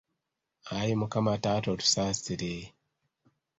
[0.77, 2.53] Ayi Mukama taata otusaasire.